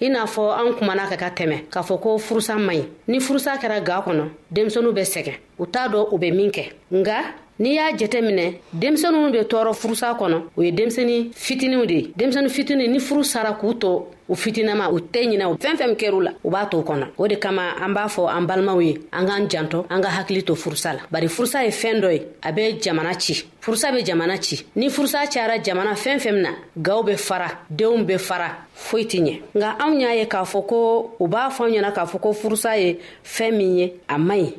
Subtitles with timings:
[0.00, 3.18] i n'a fɔ an kumana ka ka tɛmɛ k'a fɔ ko furusa man ɲi ni
[3.20, 6.64] furusa kɛra ga kɔnɔ denmisɛnu bɛ sɛgɛn u t'a dɔ u be min kɛ
[6.98, 7.18] nga
[7.58, 12.12] n'i y'a jɛtɛ minɛ denmisɛninw be tɔɔrɔ furusa kɔnɔ o ye denmisɛni fitiniw de ye
[12.16, 16.22] denmisɛni fitini ni furu sara k'u to u fitinama u tɛ ɲinɛ fɛn fɛn kɛr'u
[16.22, 19.24] la u b'a to kɔnɔ o de kama an b'a fɔ an balimaw ye an
[19.26, 22.52] k'an jantɔ an ka hakili to furusa la bari furusa ye fɛn dɔ ye a
[22.52, 26.50] bɛ jamana ci furusa be jamana ci ni furusa cayara jamana fɛn fɛn na
[26.82, 30.66] gaw be fara denw be fara foyi tɛ ɲɛ nka anw y'a ye k'a fɔ
[30.68, 34.18] ko u b'a fɔ anw ɲɛna k'a fɔ ko furusa ye fɛn min ye a
[34.18, 34.52] man ɲi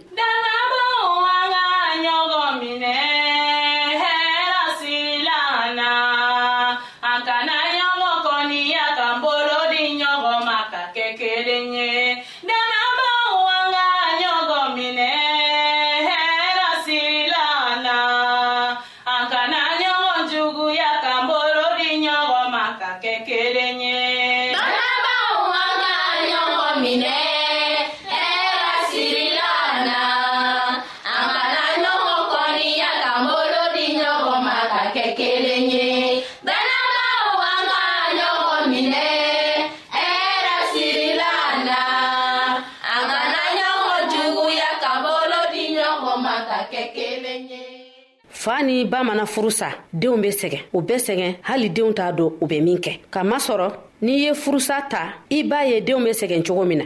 [46.71, 47.59] kɛ kelen ye
[48.43, 52.11] fa ni ba mana furusa sa denw be sɛgɛn u bɛ sɛgɛn hali denw t'a
[52.17, 53.67] don u be min kɛ k'a masɔrɔ
[54.05, 55.01] n'i ye furusa ta
[55.37, 56.85] i b'a ye deenw be sɛgɛn cogo min na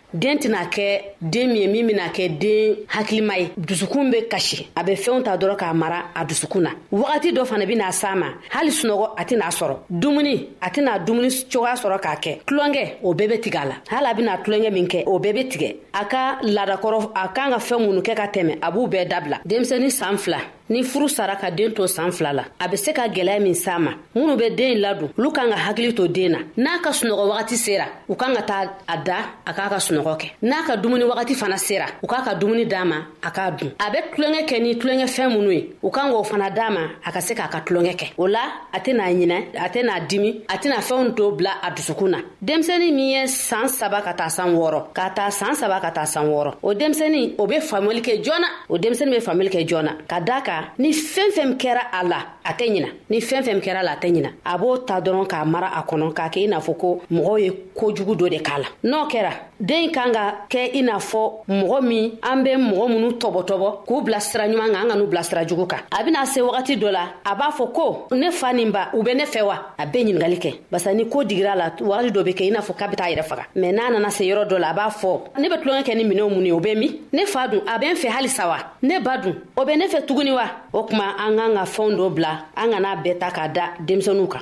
[0.13, 4.67] den tɛna kɛ den min ye min bena kɛ den hakilima ye dusukun be kasi
[4.75, 8.15] a be fɛnw ta dɔrɔn k'a mara a dusukun na wagati dɔ fana bena s'a
[8.17, 12.97] ma hali sunɔgɔ a tɛna sɔrɔ dumuni a tɛna dumuni cogoya sɔrɔ k'a kɛ tulonkɛ
[13.03, 15.43] o bɛɛ be tigɛ a la hali a bena tulonkɛ min kɛ o bɛɛ be
[15.47, 19.07] tigɛ a ka ladakɔrɔ a kan ka fɛn minnu kɛ ka tɛmɛ a b'u bɛɛ
[19.09, 20.37] dabila denmisɛni saan fila
[20.69, 23.55] ni furu sara ka den to saan fila la a be se ka gwɛlɛya min
[23.55, 26.91] saa ma minnu be deen ladon olu kan ka hakili to den na n'a ka
[26.91, 30.63] sunɔgɔ wagati sera u kan ka taa a da a k'a ka sunɔgɔ kɛ n'a
[30.67, 33.91] ka dumuni wagati fana sera u k'a ka dumuni daa ma a k'a dun a
[33.91, 37.11] be tulonkɛ kɛ ni tulonkɛ fɛn minnu ye u kan k'o fana daa ma a
[37.11, 40.57] ka se k'a ka tulonkɛ kɛ o la a tɛna ɲinɛ a tɛna dimi a
[40.57, 44.53] tɛna fɛnw to bila a dusukun na denmisɛni min ye saan saba ka taa san
[44.55, 48.23] wɔɔrɔ ka taa saan saba ka taa san wɔɔrɔ o denmisɛni o be faamuli kɛ
[48.23, 51.57] jɔn na o denmisɛni be faamuli kɛ jɔn ka daa kan la ni fɛn fɛn
[51.59, 54.29] kɛra a la a tɛ ɲina ni fɛn fɛn kɛra a la a tɛ ɲina
[54.43, 57.37] a b'o ta dɔrɔn k'a mara a kɔnɔ k'a kɛ i n'a fɔ ko mɔgɔw
[57.43, 59.31] ye kojugu dɔ de k'a la n'o kɛra
[59.61, 64.01] den kan ka kɛ i n'a fɔ mɔgɔ min an be mɔgɔ minnu tɔbɔtɔbɔ k'u
[64.03, 66.75] bila sira ɲuman kan an ka n'u bila sira jugu kan a bena se wagati
[66.81, 69.57] dɔ la a b'a fɔ ko ne fa nin ba u be ne fɛ wa
[69.77, 72.61] a be ɲiningali kɛ barisa ni koo digira la wagati dɔ be kɛ i n'a
[72.61, 74.89] fɔ k'a be taa yɛrɛ faga mɛn n'a nana se yɔrɔ dɔ la a b'a
[74.89, 77.61] fɔ ne be tulonkɛ kɛ ni minɛw mun ye o be min ne fa dun
[77.67, 80.45] a be n fɛ halisa wa ne ba dun o be ne fɛ tuguni wa
[80.73, 84.27] o kuma an k'an ka fɛnw dɔ bila an kana bɛɛ ta k'a da denmisɛnuw
[84.29, 84.41] kan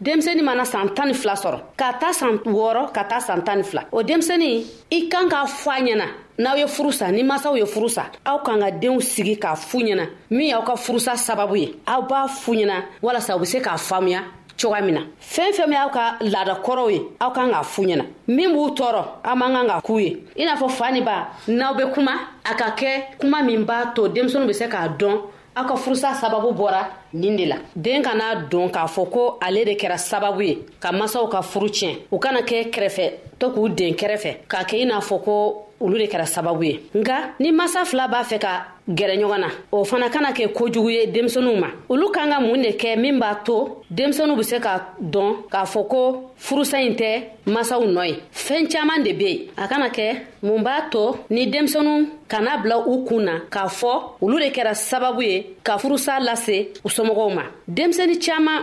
[0.00, 3.58] denmisɛni mana san tan ni fila sɔrɔ ka ta san wɔɔrɔ ka taa san tan
[3.58, 6.06] ni fila o denmisɛni i kan k'a fɔ a ɲɛna
[6.38, 10.06] n'aw ye furusa ni masaw ye furusa aw kan ka deenw sigi k'a fu ɲɛna
[10.30, 13.74] min y'aw ka furusa sababu ye aw b'a fu ɲɛna walasa u be se k'a
[13.76, 14.22] faamuya
[14.60, 17.82] cogoya min na fɛɛn fɛn min aw ka laada kɔrɔw ye aw kan k'a fu
[17.82, 21.00] ɲɛna min b'u tɔɔrɔ aw man kan ka kuu ye i n'a fɔ fa ni
[21.02, 22.12] ba n'aw be kuma
[22.44, 25.22] a ka kɛ kuma min b'a to denmisɛnu be se k'a dɔn
[25.58, 29.64] aw ka furusa sababu bɔra nin de la den kana don k'a fɔ ko ale
[29.64, 33.06] de kɛra sababu ye ka masaw ka furu tiɲɛ u kana kɛ kɛrɛfɛ
[33.38, 36.74] to k'u den kɛrɛfɛ k'a kɛ i n'a fɔ ko olu de kɛra sababu ye
[36.98, 38.52] nka ni masa fila b'a fɛ ka
[38.88, 42.62] gɛrɛ ɲɔgɔn na o fana kana kɛ kojugu ye denmisɛnninw ma olu kan ka mun
[42.62, 43.56] de kɛ min b'a to
[43.94, 48.68] denmisɛnninw be se ka dɔn k'a fɔ ko furusa ɲi tɛ masaw nɔ ye fɛɛn
[48.72, 53.04] caaman de be yen a kana kɛ mun b'a to ni denmisɛnninw kana bila u
[53.06, 57.42] kun na k'a fɔ olu de kɛra sababu ye ka furusa lase u somɔgɔw ma
[57.70, 58.62] denmisɛni caaman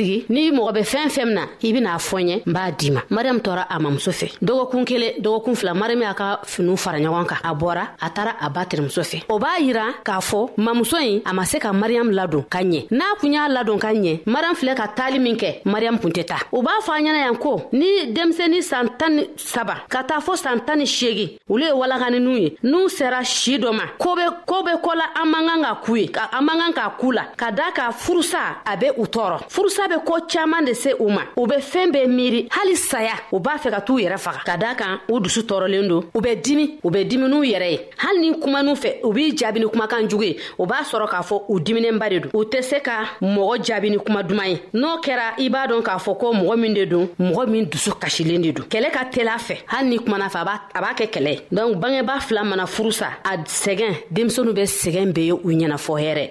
[0.01, 2.71] sigi n'i mɔgɔ bɛ fɛn fɛn min na i bena a fɔ ɲɛ n b'a
[2.71, 6.75] d'i ma mariyam tɔɔra a mamuso fɛ dɔgɔkun kelen dɔgɔkun fila mariyam y'a ka finiw
[6.77, 10.17] fara ɲɔgɔn kan a bɔra a taara a ba terimuso fɛ o b'a yira k'a
[10.19, 13.77] fɔ mamuso ɲi a ma se ka mariyam ladon ka ɲɛ n'a kun y'a ladon
[13.79, 16.91] ka ɲɛ mariyam filɛ ka taali min kɛ mariyam kun tɛ ta u b'a fɔ
[16.91, 20.77] a ɲɛna yan ko ni denmisɛni saan tan ni saba ka taa fɔ saan tan
[20.79, 24.71] ni seegi olu ye walakaninw ye n'u sera si dɔ ma ko be ko be
[24.81, 27.71] kɔla an man kan ka kuu ye an man kan k'a kuu la ka daa
[27.71, 31.45] ka furusa a be u tɔɔrɔ furusa bɛ koo caaman de se u ma u
[31.47, 34.75] be fɛɛn bɛɛ miiri hali saya u b'a fɛ ka t'u yɛrɛ faga ka daa
[34.75, 38.19] kan u dusu tɔɔrɔlen don u bɛ dimi u bɛ dimi n'u yɛrɛ ye hali
[38.19, 41.41] ni kuman'u fɛ u b'i jaabi ni kumakan jugu ye u b'a sɔrɔ k'a fɔ
[41.49, 44.99] u diminɛnba de don u tɛ se ka mɔgɔ jaabi ni kuma duman ye n'o
[45.03, 48.41] kɛra i b'a dɔn k'a fɔ ko mɔgɔ min de don mɔgɔ min dusu kasilen
[48.41, 50.41] de don kɛlɛ ka teli a fɛ hali ni kumana fɛ
[50.73, 54.63] a b'a kɛ kɛlɛ ye donk bangebaa fila mana furu sa a sɛgɛn denmisɛnu bɛ
[54.65, 56.29] sɛgɛn be ye u ɲɛnafɔ hɛrɛ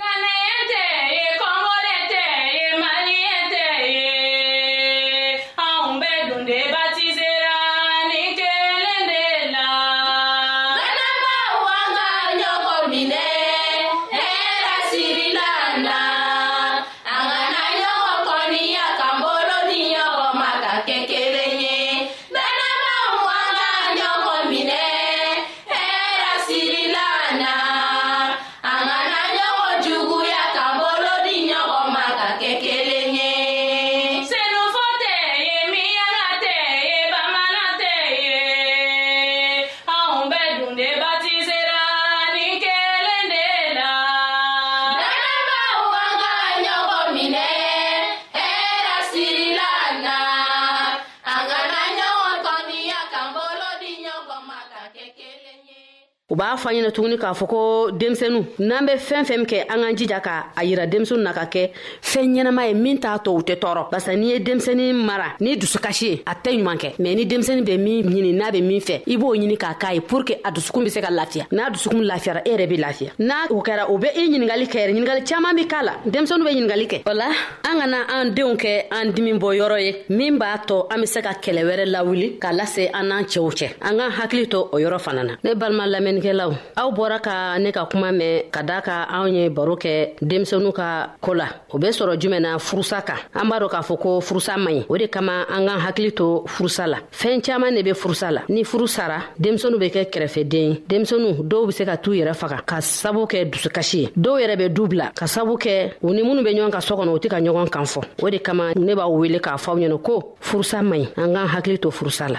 [56.51, 59.81] k'a fɔ an ɲɛna tuguni k'a fɔ ko denmisɛnu n'an be fɛn fɛn kɛ an
[59.83, 61.71] k'an jija ka a yira denmisɛnu na ka kɛ
[62.03, 65.57] fɛn ɲɛnama ye min t'a tɔ u tɛ tɔɔrɔ barisa n'i ye denmisɛni mara ni
[65.57, 68.81] dusukasi ye a tɛ ɲuman kɛ mɛn ni denmisɛni be min ɲini n'a be min
[68.81, 71.47] fɛ i b'o ɲini k'a k'a ye pur ke a dusukun be se ka lafiya
[71.53, 74.91] n'a dusukun lafiyara e yɛrɛ be lafiya n'a o kɛra o be i ɲiningali kɛ
[74.93, 77.27] ɲiningali caaman be k'a la denmisɛnu be ɲiningali kɛ o la
[77.65, 81.01] an ka na an denw kɛ an dimi bɔ yɔrɔ ye min b'a tɔ an
[81.01, 84.49] be se ka kɛlɛ wɛrɛ lawuli k'a lase an n'an cɛw cɛ an k'an hakili
[84.51, 88.13] to o yɔrɔ fana na ne balima lamɛnnikɛla lamɛnnikɛlaw aw bɔra ka ne ka kuma
[88.13, 92.19] mɛn ka daa ka anw ye baro kɛ denmisɛnu ka koo la o be sɔrɔ
[92.21, 95.07] jumɛn na furusa kan an b'a dɔ k'a fɔ ko furusa man ɲi o de
[95.09, 98.87] kama an k'an hakili to furusa la fɛɛn caaman ne be furusa la ni furu
[98.89, 102.81] sara denmisɛnu be kɛ kɛrɛfɛden ye denmisɛnu dɔw be se ka t'u yɛrɛ faga ka
[102.81, 106.43] sabu kɛ dusukasi ye dɔw yɛrɛ be du bila ka sabu kɛ u ni minnu
[106.45, 108.95] be ɲɔgɔn ka sɔ kɔnɔ u tɛ ka ɲɔgɔn kan fɔ o de kama ne
[108.95, 112.39] b'aw wele k'a fɔaw ɲɛna ko furusa man ɲi an k'an hakili to furusa la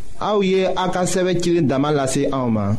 [0.21, 0.57] Aouye
[1.49, 2.77] ye damalase en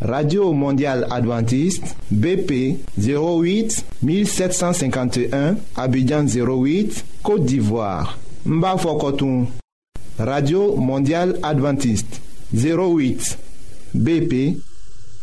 [0.00, 8.16] radio Mondiale adventiste bp 08 1751 abidjan 08 côte d'ivoire
[8.46, 8.76] Mba
[10.18, 12.22] radio Mondiale adventiste
[12.54, 13.38] 08
[13.92, 14.56] bp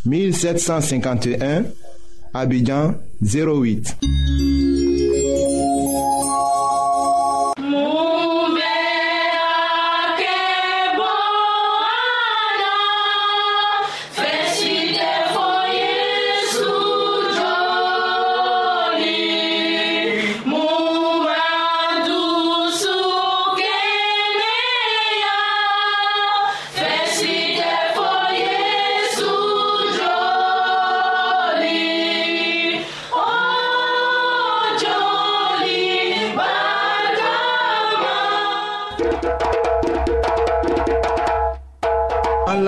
[0.06, 1.64] 1751
[2.36, 2.94] abidjan
[3.24, 3.98] 08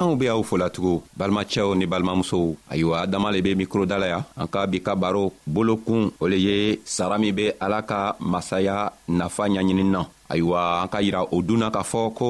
[0.00, 4.20] sanw be aw folatugun balimacɛw ni balimamusow ayiwa adama le be mikro da la ya
[4.40, 8.76] an ka bi ka baro bolokun o le ye sara min be ala ka masaya
[9.18, 10.00] nafa ɲaɲinin na
[10.32, 12.28] ayiwa an ka yira o dunna k'a fɔ ko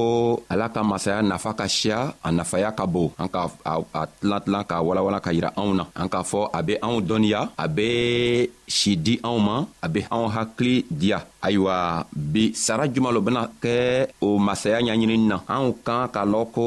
[0.53, 4.65] ala ka masaya nafa ka siya a nafaya ka bon an ka a tilan tilan
[4.67, 7.87] k'a walawala ka yira anw na an k'a fɔ a be anw dɔnniya a be
[8.67, 13.45] si di anw ma a be anw hakili diya ayiwa bi sara juman lo bena
[13.63, 13.75] kɛ
[14.27, 16.67] o masaya ɲaɲinini na anw kan k'a lɔn ko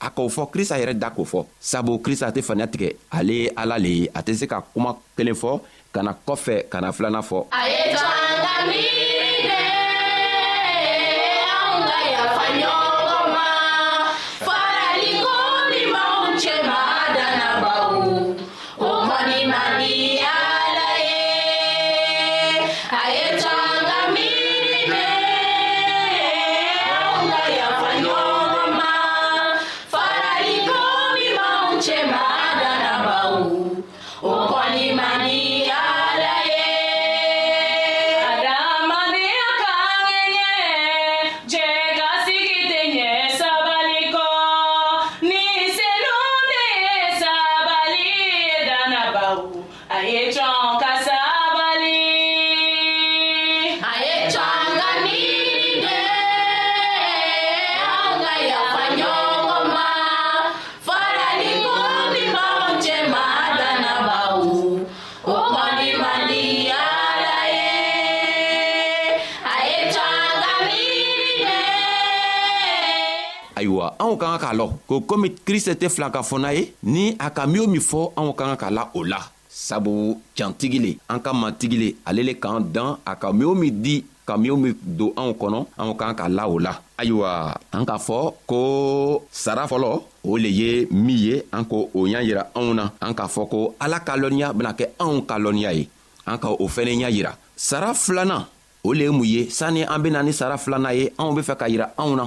[0.00, 3.50] a k'o fɔ krista yɛrɛ da k'o fɔ sabu krista tɛ faniya tigɛ ale ye
[3.56, 5.60] ala le ye a tɛ se ka kuma kelen fɔ
[5.92, 9.27] ka na kɔfɛ ka na filanan fɔ a ye to an ka miiri
[74.20, 77.66] ka kan k'a lɔn ko komi krista tɛ filakafɔna ye ni a ka min o
[77.74, 79.20] min fɔ anw ka kan k'a la o la
[79.66, 79.92] sabu
[80.36, 83.70] jantigi le an ka mantigi le ale le k'an dan a ka min o min
[83.82, 86.72] di ka min o min don anw kɔnɔ anw ka kan k'a la o la
[87.00, 87.30] ayiwa
[87.76, 88.18] an k'a fɔ
[88.50, 88.60] ko
[89.44, 89.90] sara fɔlɔ
[90.30, 93.42] o le ye min ye an ko o y'a yira anw na an k'a fɔ
[93.52, 95.84] ko ala ka lɔnniya bena kɛ anw ka lɔnniya ye
[96.26, 98.44] an ka o fɛnɛ ɲa yira sara filanan
[98.86, 101.54] o le ye mun ye sanni an bena ni sara filanan ye anw be fɛ
[101.60, 102.26] ka yira anw na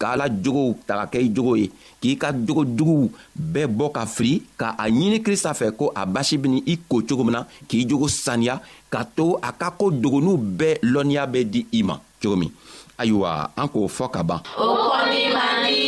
[0.00, 1.66] k'ala jogow ta ka kɛ i jogo ye
[2.00, 3.10] k'i ka jogo juguw
[3.52, 7.02] bɛɛ bɔ ka fili ka a ɲini krista fɛ ko a basi beni i ko
[7.08, 8.60] cogo min na k'i jogo saniya
[8.92, 12.50] ka to a ka ko dogonuw bɛɛ lɔnniya bɛ di i ma cogo min
[12.98, 15.87] ayiwa an k'o fɔ ka ban o kɔni man di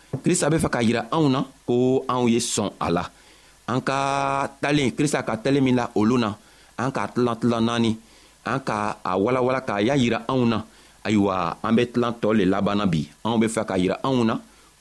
[0.23, 3.03] krista be fɛ k'a yira anw na ko anw ye sɔn a la
[3.71, 3.99] an ka
[4.61, 6.29] talen krista ka talen min la olu na
[6.81, 7.91] an k'a tilan tilan naani
[8.51, 10.57] an ka a walawala k'a y'a yira anw na
[11.07, 14.35] ayiwa an be tilan tɔɔ le labanna bi anw be fɛ k'a yira anw na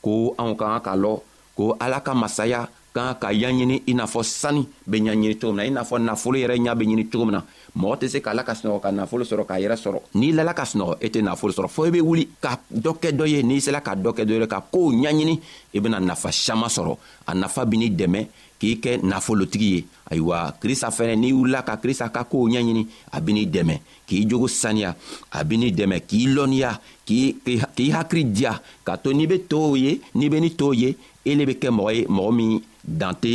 [0.05, 0.13] ko
[0.43, 1.19] anw ka kan k'a lɔn
[1.57, 2.61] ko ala ka masaya
[2.95, 5.97] kan ka yaɲini i n'a fɔ sani be ɲaɲini cogo min na i n'a fɔ
[5.99, 7.45] nafolo yɛrɛ ɲa be ɲini cogo min na
[7.79, 10.65] mɔgɔ tɛ se k'ala ka sinɔgɔ ka nafolo sɔrɔ k'a yɛrɛ sɔrɔ n'i lala ka
[10.65, 13.43] sinɔgɔ i e tɛ nafolo sɔrɔ fɔɔ i be wuli ka dɔ kɛ dɔ ye
[13.43, 15.39] n'i sela ka dɔ kɛ dɔ ye ka koow ɲaɲini
[15.75, 16.97] i bena nafa saman sɔrɔ
[17.29, 18.27] a nafa bini dɛmɛ
[18.61, 23.21] k'i kɛ nafolotigi ye ayiwa krista fɛnɛ n'i wulila ka krista ka koow ɲaɲini a
[23.21, 24.97] bini dɛmɛ k'i jogo saniya
[25.33, 26.73] a bini dɛmɛ k'i lɔnniya
[27.07, 31.45] k'i hakiri diya k'a to n'i be tow ye n'i be ni tow ye ele
[31.47, 32.51] be kɛ mɔgɔ ye mɔgɔ min
[32.85, 33.33] dan tɛ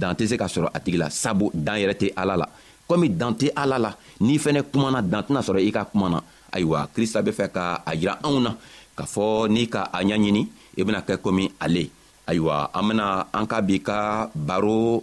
[0.00, 2.46] dan tɛ se ka sɔrɔ a tigi la sabu dan yɛrɛ tɛ ala la
[2.88, 6.20] komi dan tɛ ala la n'i fɛnɛ kumana dan tɛna sɔrɔ i ka kuma na
[6.52, 8.52] ayiwa krista be fɛ ka a yira anw na
[8.96, 10.46] k'a fɔ n'i ka a ɲaɲini
[10.78, 11.90] i bena kɛ komi ale
[12.26, 15.02] ayiwa an bena an ka bi ka baro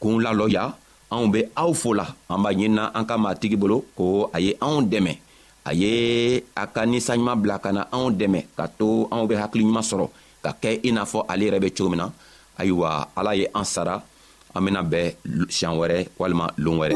[0.00, 0.74] kuun lalɔ ya
[1.10, 4.54] anw be aw fo la an b'a ɲinina an ka matigi bolo ko a ye
[4.60, 5.16] anw dɛmɛ
[5.66, 9.82] a ye a ka ninsaɲuman bila ka na anw dɛmɛ ka to anw be hakiliɲuman
[9.82, 10.08] sɔrɔ
[10.44, 12.06] ka kɛ i n'a fɔ ale yɛrɛ bɛ cogo min na
[12.60, 13.94] ayiwa ala ye an sara
[14.54, 15.06] an bena bɛn
[15.54, 16.94] siɲan wɛrɛ walima loon wɛrɛ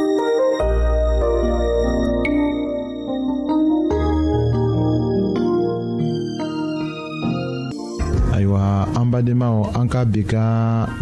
[8.36, 8.62] ayiwa
[9.00, 10.42] an badenmaw an ka bi ka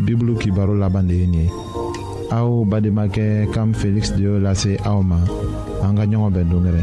[0.07, 1.51] bibulu kibaro laban de ye nin ye
[2.37, 5.19] aw bademakɛ kam feliksi de y'o lase aw ma
[5.85, 6.83] an ka ɲɔgɔn bɛn dongɛrɛ